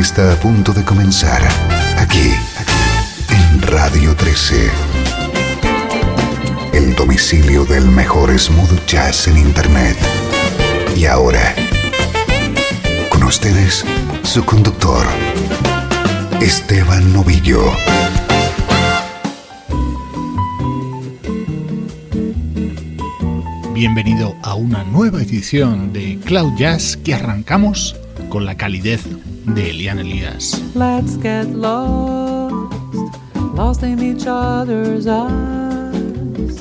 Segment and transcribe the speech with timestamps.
[0.00, 1.42] Está a punto de comenzar
[1.98, 2.32] aquí,
[3.28, 4.70] en Radio 13.
[6.72, 9.96] El domicilio del mejor smooth jazz en Internet.
[10.96, 11.54] Y ahora,
[13.10, 13.84] con ustedes,
[14.22, 15.06] su conductor,
[16.40, 17.62] Esteban Novillo.
[23.74, 27.96] Bienvenido a una nueva edición de Cloud Jazz que arrancamos
[28.30, 29.02] con la calidez
[29.46, 30.60] de Elian Elías.
[30.74, 32.74] Let's get lost,
[33.54, 36.60] lost in each other's eyes.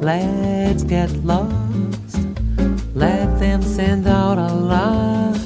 [0.00, 2.18] Let's get lost,
[2.94, 5.40] let them send out alarms.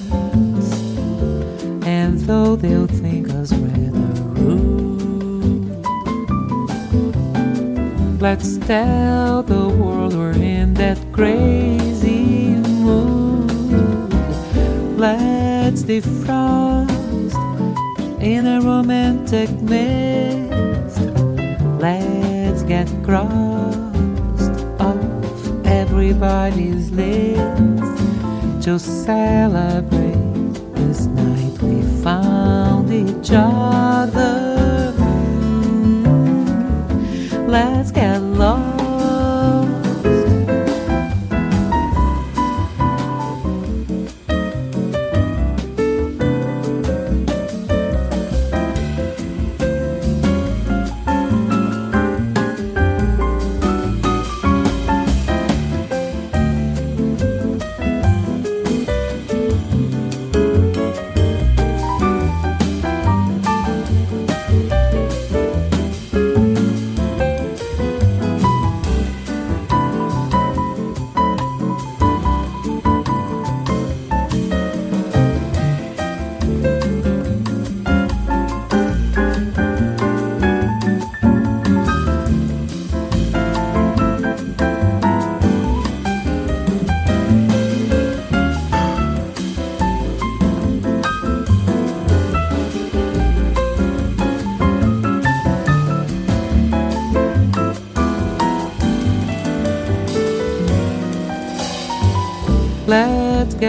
[1.87, 4.01] And though they'll think us rather
[4.41, 5.83] rude,
[8.21, 11.66] let's tell the world we're in that crazy
[15.07, 16.91] Let's defrost
[18.21, 20.99] in a romantic mist.
[21.79, 34.93] Let's get crossed off everybody's list to celebrate this night we found each other.
[37.47, 38.06] Let's get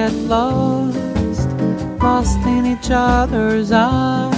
[0.08, 1.50] get lost,
[2.02, 4.38] lost in each other's arms.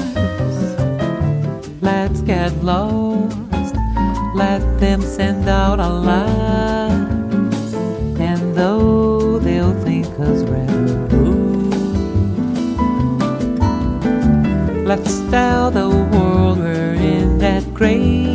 [1.82, 3.76] Let's get lost,
[4.34, 7.74] let them send out alarms.
[8.20, 10.70] And though they'll think us rather
[14.88, 18.29] let's tell the world we're in that crazy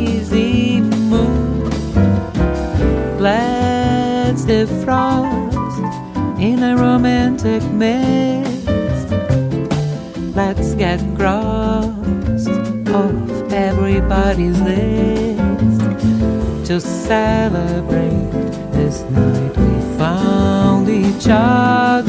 [10.35, 12.49] Let's get crossed
[12.89, 15.79] off everybody's list
[16.67, 18.31] to celebrate
[18.71, 22.04] this night we found each other.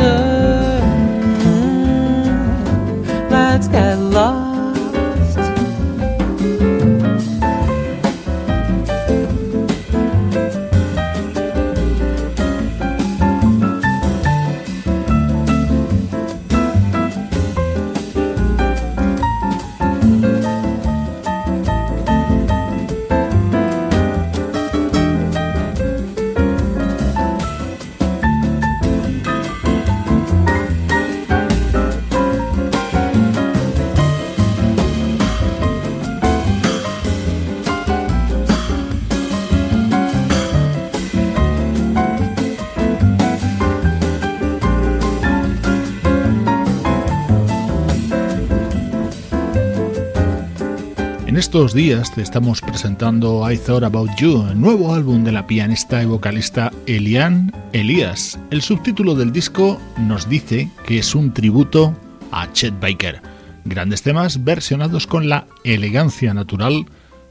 [51.56, 56.03] Estos días te estamos presentando I Thought About You, el nuevo álbum de la pianista
[56.03, 58.38] y vocalista Eliane Elias.
[58.50, 61.94] El subtítulo del disco nos dice que es un tributo
[62.30, 63.22] a Chet Baker.
[63.64, 66.84] Grandes temas versionados con la elegancia natural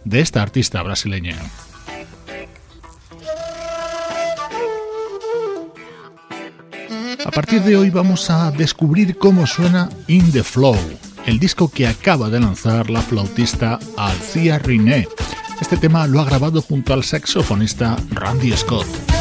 [0.05, 1.37] de esta artista brasileña.
[7.23, 10.75] A partir de hoy vamos a descubrir cómo suena In the Flow.
[11.25, 15.07] El disco que acaba de lanzar la flautista Alcia Riné.
[15.59, 19.14] Este tema lo ha grabado junto al saxofonista Randy Scott.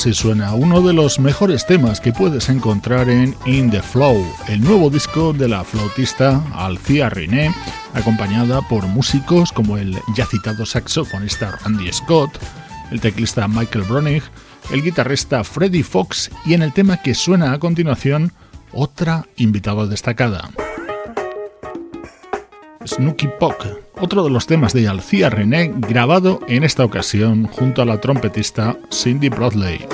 [0.00, 4.16] Así suena uno de los mejores temas que puedes encontrar en In the Flow,
[4.48, 7.54] el nuevo disco de la flautista Alcia Riné,
[7.92, 12.30] acompañada por músicos como el ya citado saxofonista Randy Scott,
[12.90, 14.22] el teclista Michael Bronig,
[14.72, 18.32] el guitarrista Freddie Fox y en el tema que suena a continuación,
[18.72, 20.48] otra invitada destacada.
[22.84, 23.66] Snooky Puck,
[24.00, 28.76] otro de los temas de Alcia René grabado en esta ocasión junto a la trompetista
[28.90, 29.86] Cindy Broadley.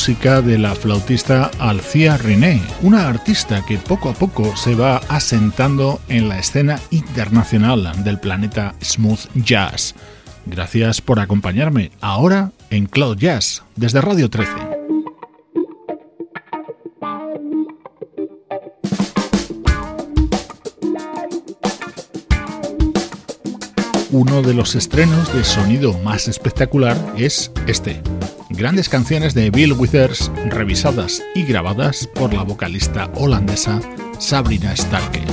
[0.00, 6.00] Música de la flautista Alcia René, una artista que poco a poco se va asentando
[6.08, 9.94] en la escena internacional del planeta smooth jazz.
[10.46, 14.50] Gracias por acompañarme ahora en Cloud Jazz desde Radio 13.
[24.12, 28.02] uno de los estrenos de sonido más espectacular es este.
[28.60, 33.80] Grandes canciones de Bill Withers revisadas y grabadas por la vocalista holandesa
[34.18, 35.24] Sabrina Starke.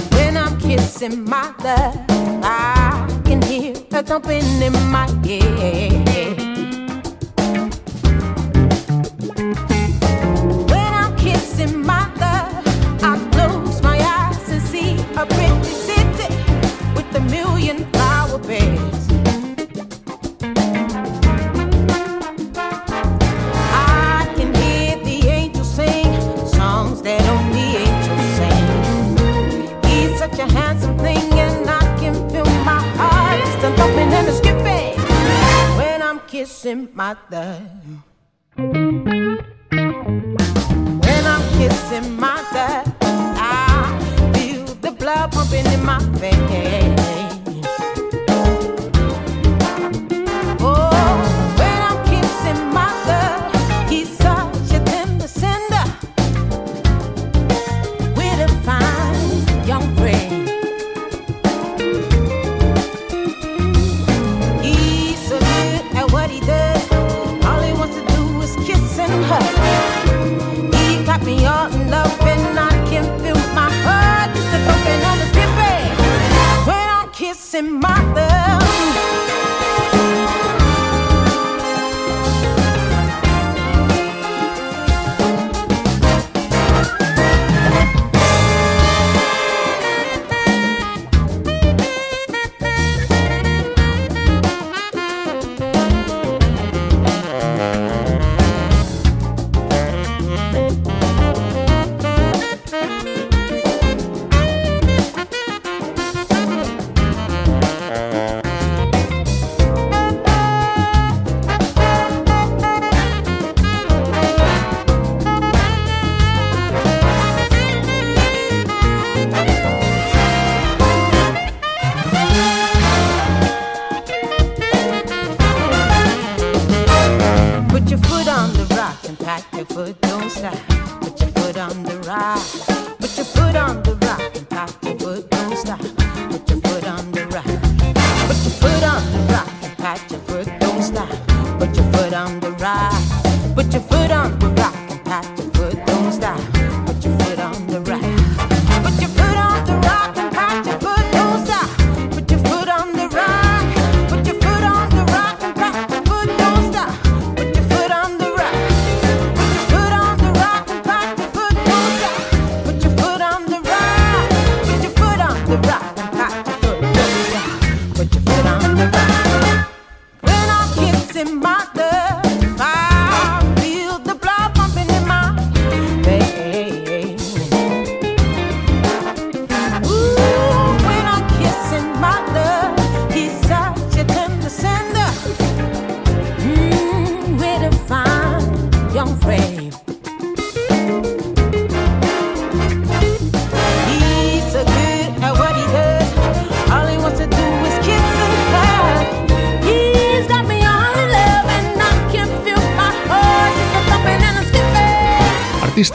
[129.77, 130.06] foot.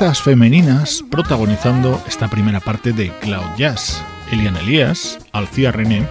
[0.03, 4.03] Artistas femeninas protagonizando esta primera parte de Cloud Jazz.
[4.33, 6.09] Elian Elias, Alcia René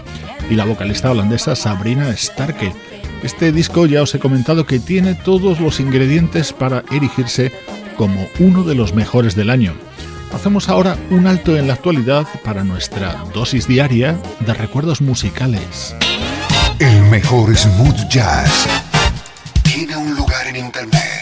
[0.49, 2.71] y la vocalista holandesa Sabrina Starke.
[3.21, 7.51] Este disco ya os he comentado que tiene todos los ingredientes para erigirse
[7.97, 9.73] como uno de los mejores del año.
[10.33, 15.93] Hacemos ahora un alto en la actualidad para nuestra dosis diaria de recuerdos musicales.
[16.79, 18.67] El mejor smooth jazz
[19.63, 21.21] tiene un lugar en internet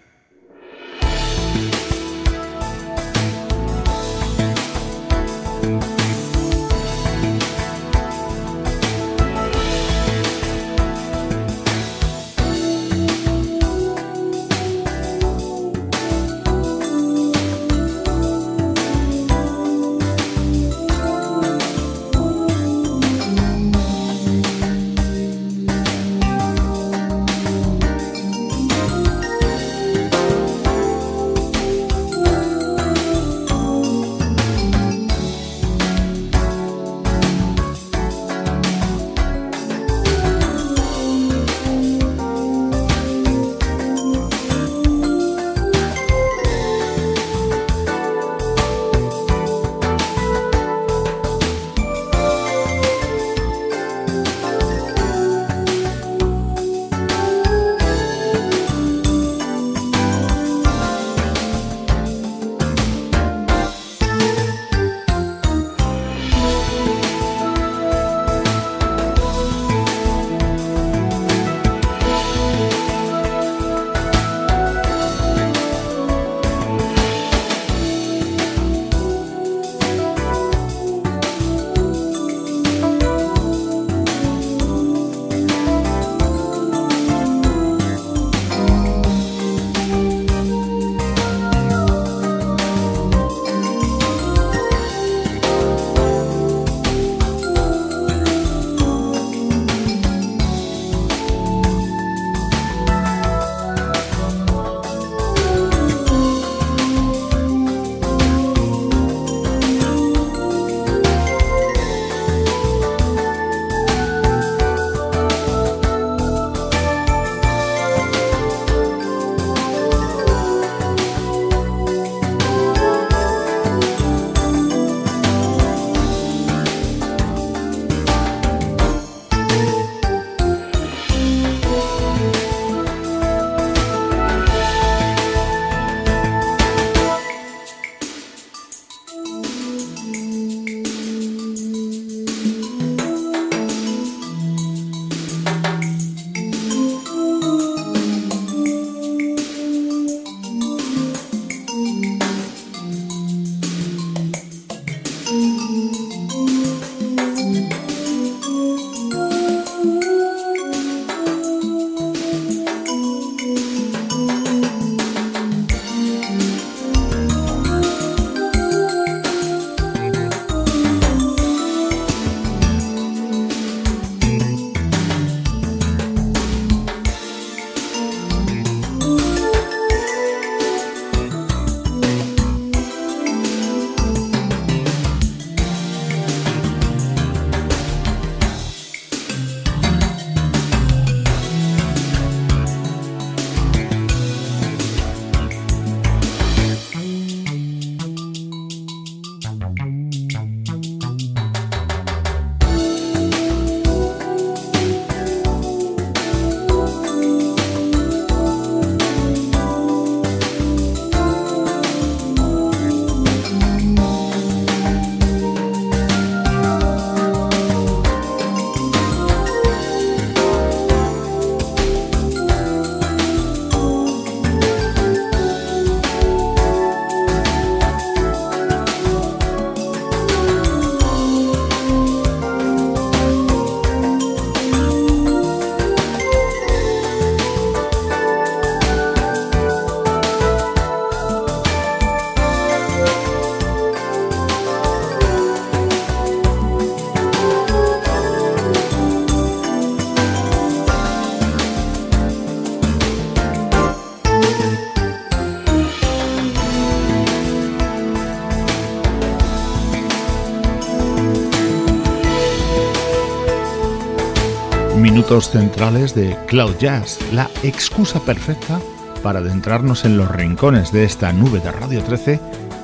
[265.39, 268.81] Centrales de Cloud Jazz, la excusa perfecta
[269.23, 272.39] para adentrarnos en los rincones de esta nube de Radio 13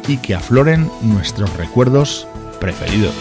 [0.07, 2.25] y que afloren nuestros recuerdos
[2.61, 3.13] preferidos.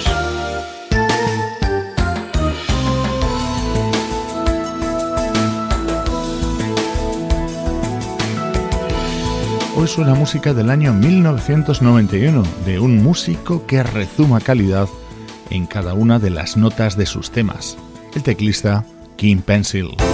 [9.77, 14.89] Hoy suena música del año 1991 de un músico que rezuma calidad
[15.51, 17.77] en cada una de las notas de sus temas,
[18.15, 18.85] el teclista
[19.17, 20.06] Kim Pencil.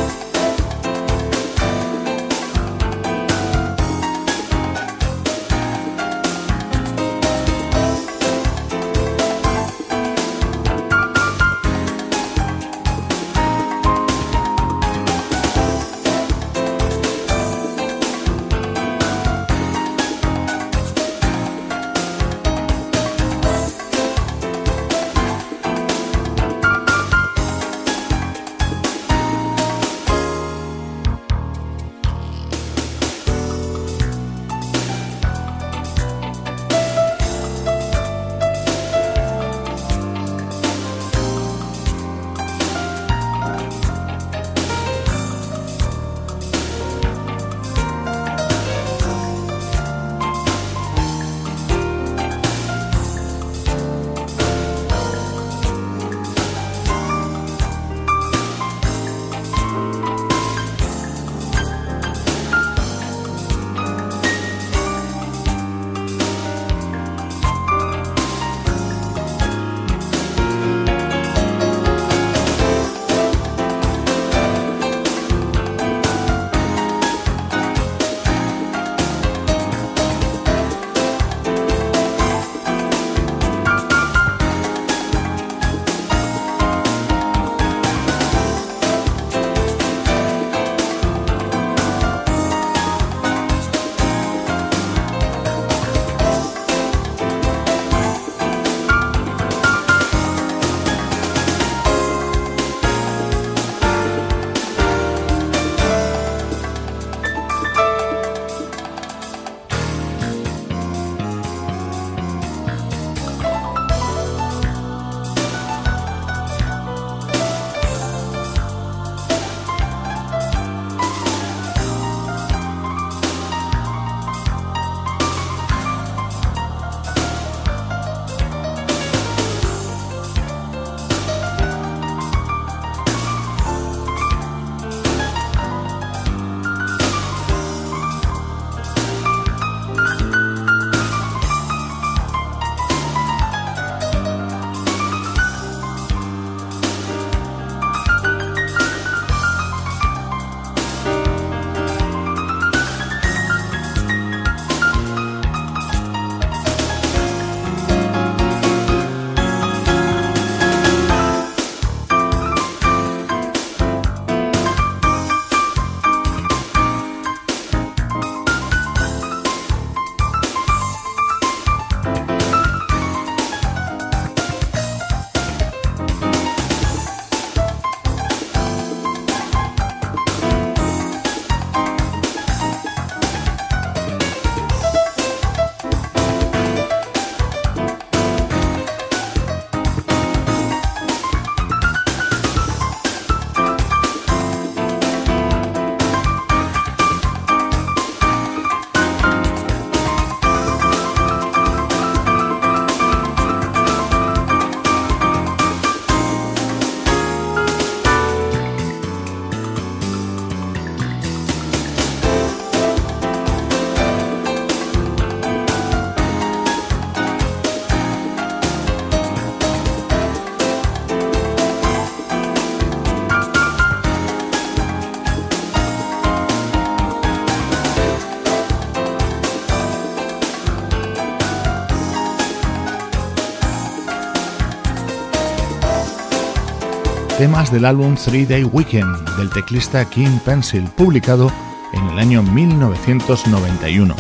[237.43, 241.51] Temas del álbum Three Day Weekend del teclista Kim Pencil, publicado
[241.93, 244.15] en el año 1991.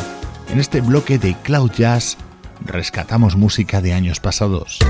[0.50, 2.16] En este bloque de Cloud Jazz
[2.66, 4.80] rescatamos música de años pasados.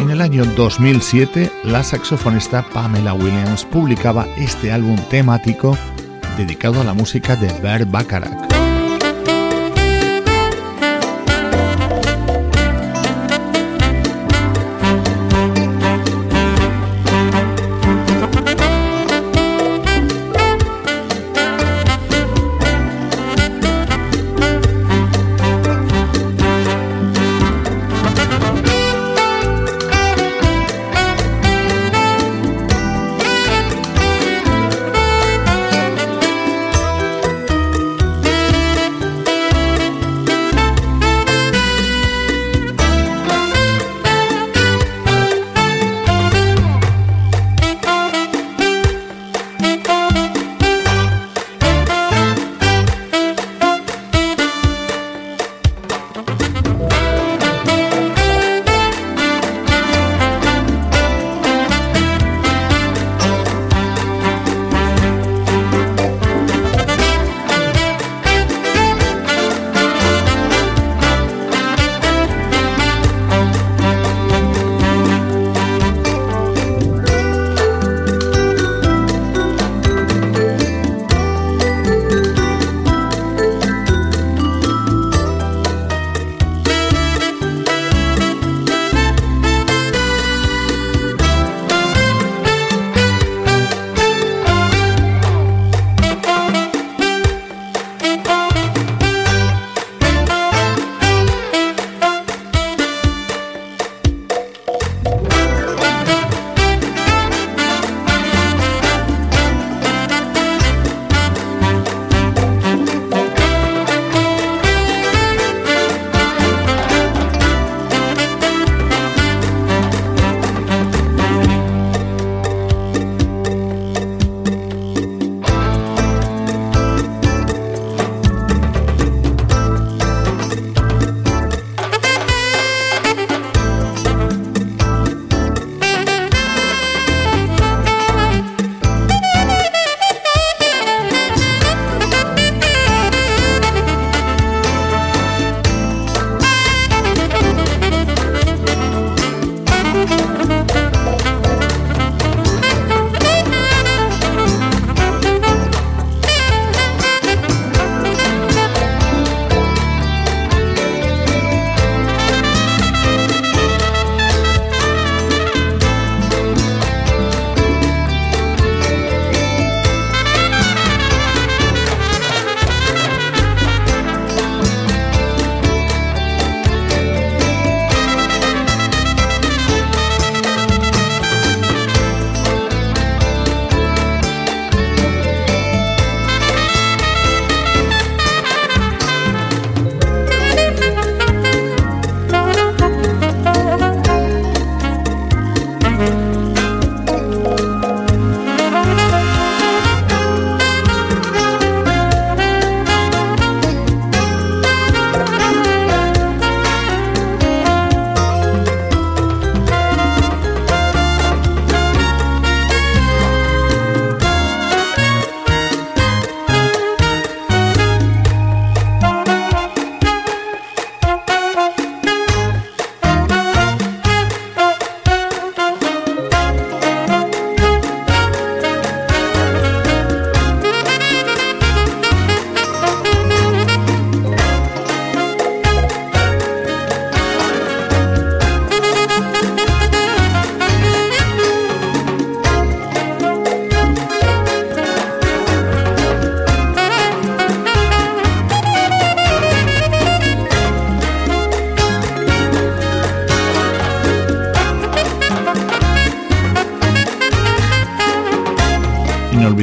[0.00, 5.76] En el año 2007, la saxofonista Pamela Williams publicaba este álbum temático
[6.36, 8.37] dedicado a la música de Bert Bacharach.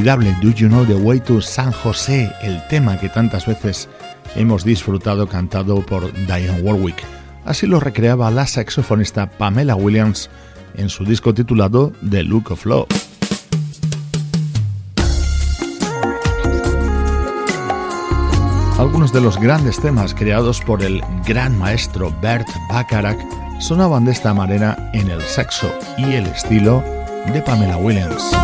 [0.05, 3.89] Do You Know the Way to San José, el tema que tantas veces
[4.35, 7.03] hemos disfrutado cantado por Diane Warwick.
[7.43, 10.29] Así lo recreaba la saxofonista Pamela Williams
[10.75, 12.87] en su disco titulado The Look of Love.
[18.77, 23.17] Algunos de los grandes temas creados por el gran maestro Bert Bacharach
[23.59, 26.83] sonaban de esta manera en el sexo y el estilo
[27.33, 28.35] de Pamela Williams.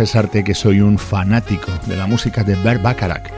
[0.00, 3.30] Confesarte que soy un fanático de la música de Bert Bacharach.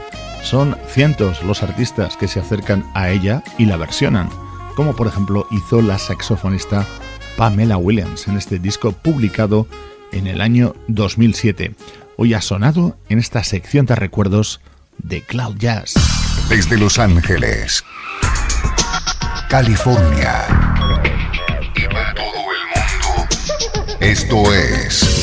[0.43, 4.29] Son cientos los artistas que se acercan a ella y la versionan,
[4.77, 6.85] como por ejemplo hizo la saxofonista
[7.35, 9.67] Pamela Williams en este disco publicado
[10.13, 11.75] en el año 2007.
[12.15, 14.61] Hoy ha sonado en esta sección de recuerdos
[14.99, 15.95] de Cloud Jazz.
[16.47, 17.83] Desde Los Ángeles,
[19.49, 20.45] California
[21.75, 23.27] y para todo el mundo,
[23.99, 25.22] esto es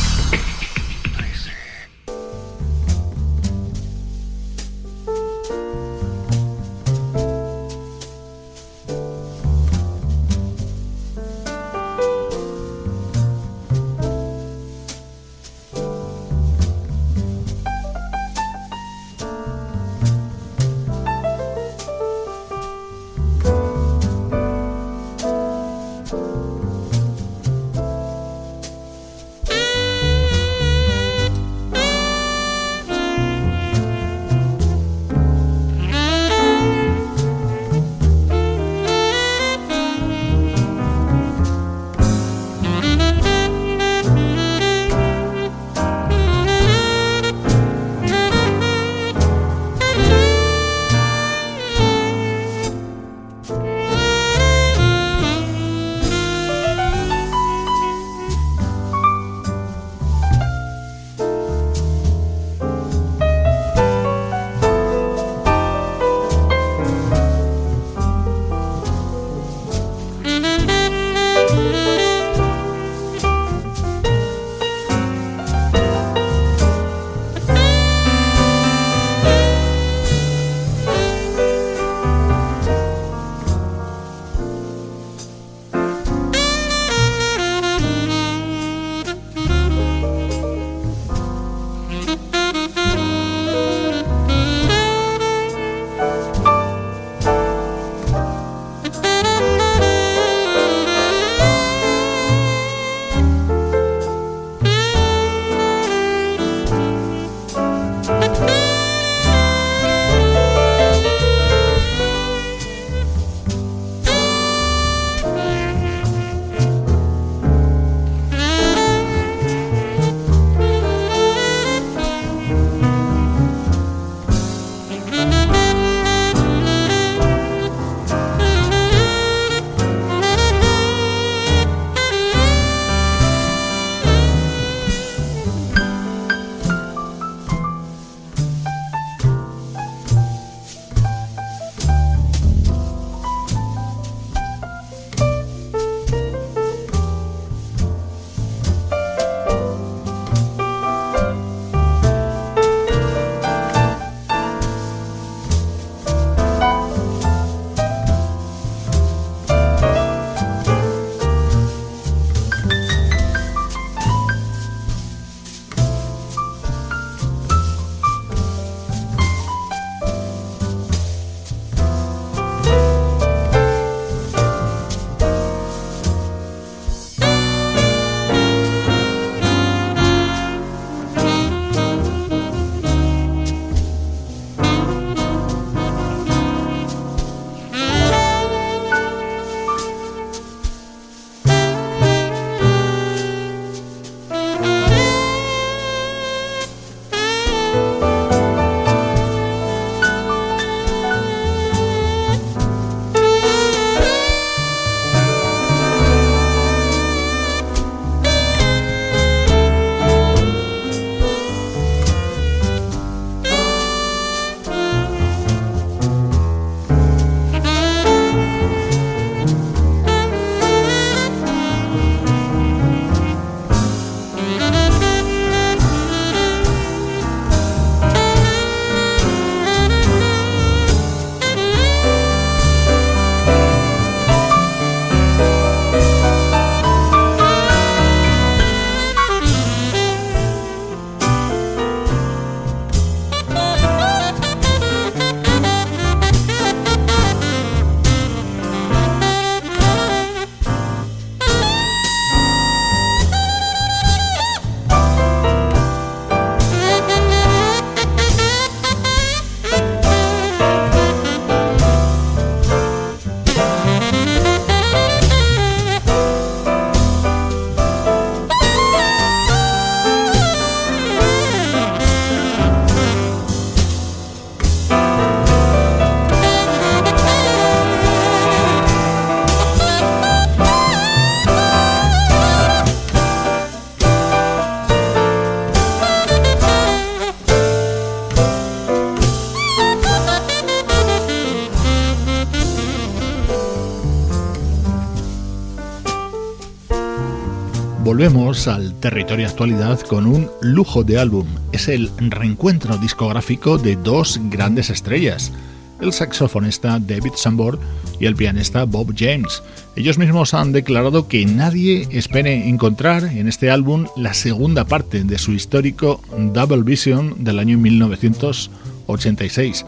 [298.21, 301.47] Volvemos al territorio actualidad con un lujo de álbum.
[301.71, 305.51] Es el reencuentro discográfico de dos grandes estrellas,
[305.99, 307.79] el saxofonista David Sambor
[308.19, 309.63] y el pianista Bob James.
[309.95, 315.39] Ellos mismos han declarado que nadie espere encontrar en este álbum la segunda parte de
[315.39, 316.21] su histórico
[316.53, 319.85] Double Vision del año 1986.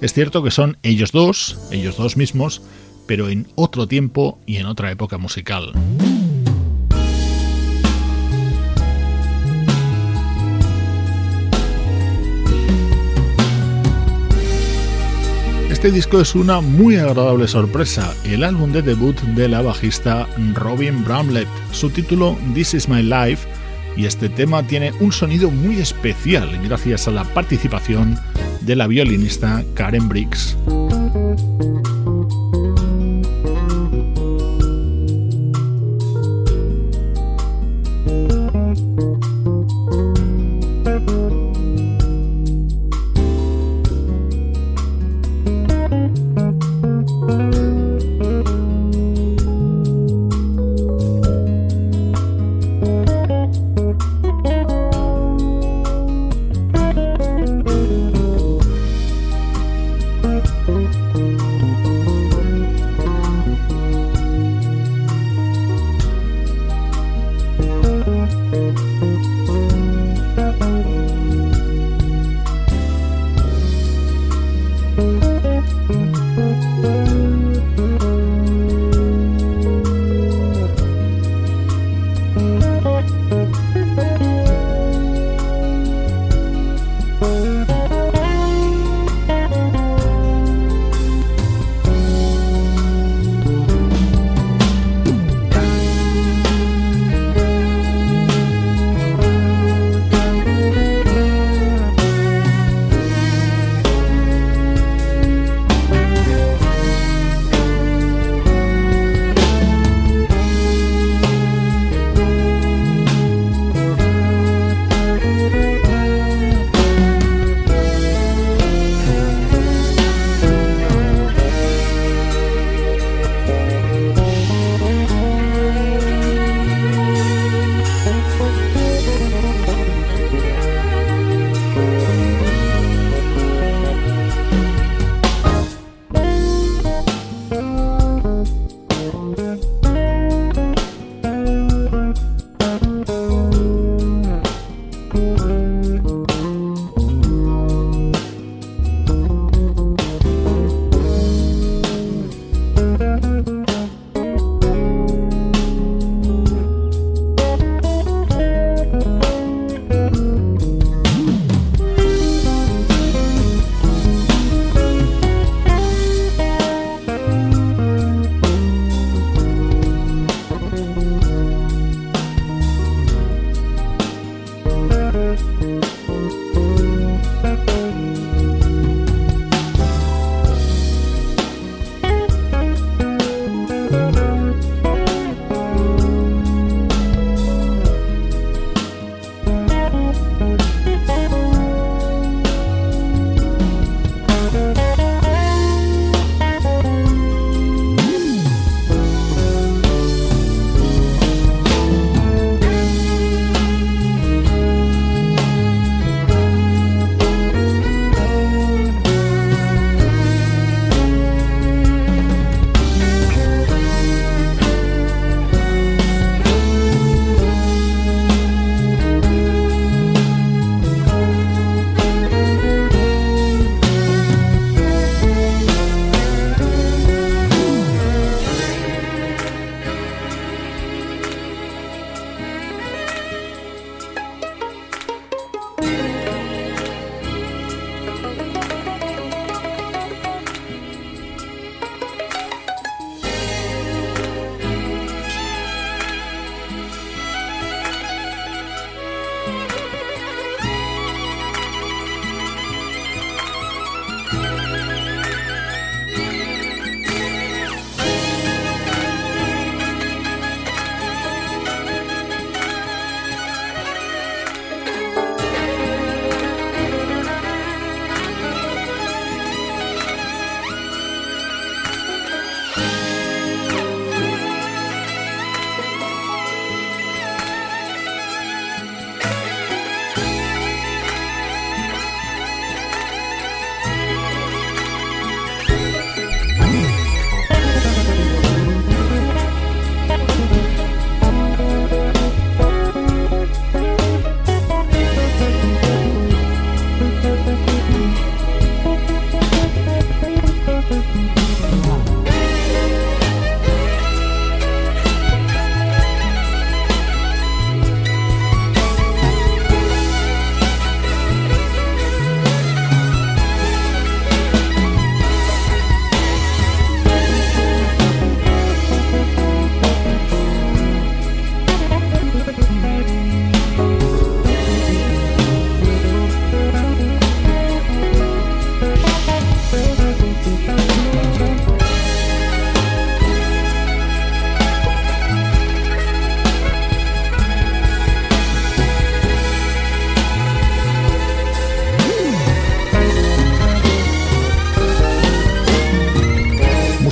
[0.00, 2.62] Es cierto que son ellos dos, ellos dos mismos,
[3.06, 5.74] pero en otro tiempo y en otra época musical.
[15.84, 21.04] Este disco es una muy agradable sorpresa, el álbum de debut de la bajista Robin
[21.04, 23.46] Bramlett, su título This Is My Life,
[23.94, 28.18] y este tema tiene un sonido muy especial gracias a la participación
[28.62, 30.56] de la violinista Karen Briggs.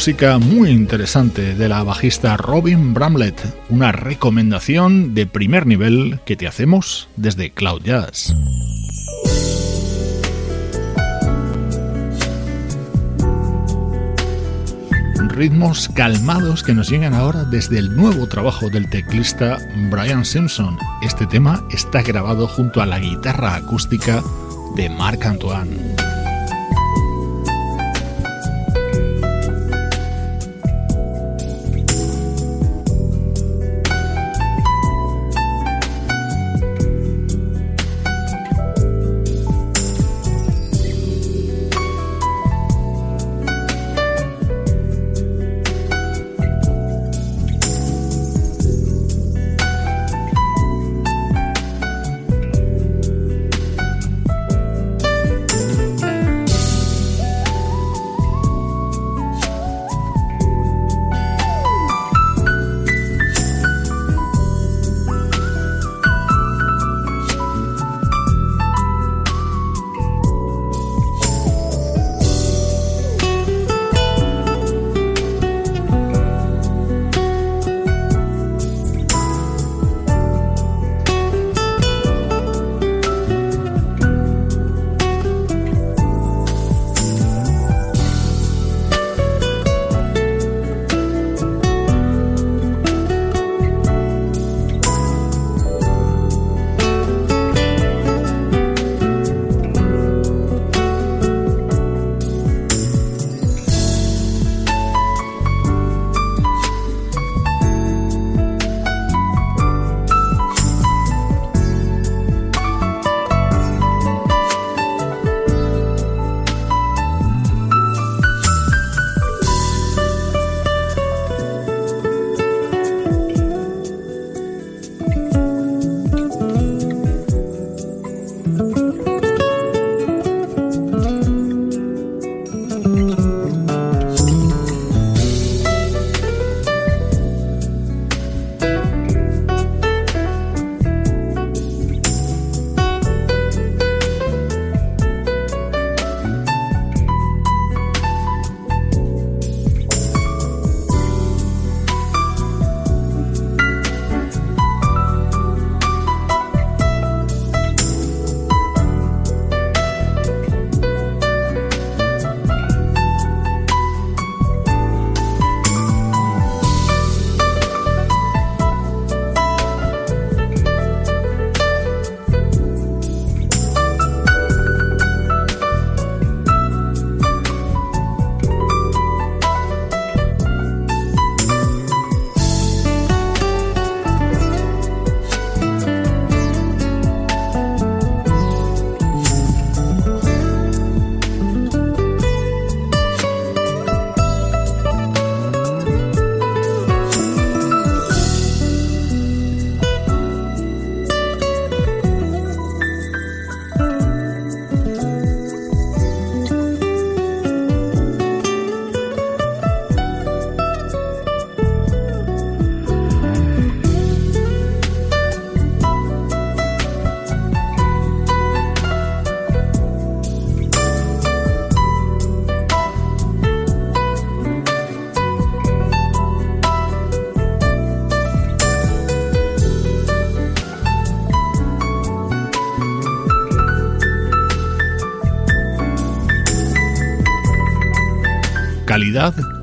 [0.03, 6.49] Música muy interesante de la bajista Robin Bramlett, una recomendación de primer nivel que te
[6.49, 8.35] hacemos desde Cloud Jazz.
[15.29, 19.57] ritmos calmados que nos llegan ahora desde el nuevo trabajo del teclista
[19.89, 20.79] Brian Simpson.
[21.03, 24.21] Este tema está grabado junto a la guitarra acústica
[24.75, 26.12] de Marc Antoine.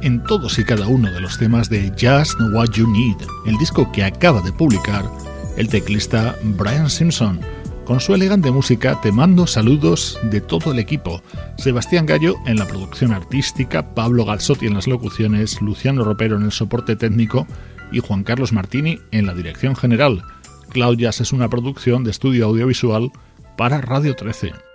[0.04, 3.92] En todos y cada uno de los temas de Just What You Need, el disco
[3.92, 5.10] que acaba de publicar
[5.58, 7.40] el teclista Brian Simpson.
[7.84, 11.24] Con su elegante música te mando saludos de todo el equipo.
[11.58, 16.52] Sebastián Gallo en la producción artística, Pablo Galzotti en las locuciones, Luciano Ropero en el
[16.52, 17.48] soporte técnico
[17.92, 20.22] y Juan Carlos Martini en la dirección general.
[20.70, 23.12] Cloud es una producción de estudio audiovisual
[23.58, 24.69] para Radio 13.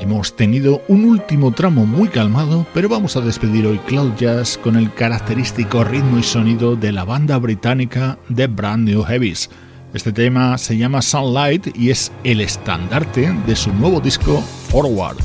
[0.00, 4.76] Hemos tenido un último tramo muy calmado, pero vamos a despedir hoy Cloud Jazz con
[4.76, 9.50] el característico ritmo y sonido de la banda británica The Brand New Heavies.
[9.92, 15.18] Este tema se llama Sunlight y es el estandarte de su nuevo disco Forward.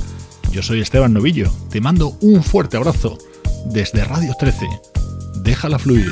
[0.52, 3.18] Yo soy Esteban Novillo, te mando un fuerte abrazo
[3.68, 4.68] desde Radio 13.
[5.42, 6.12] Déjala fluir.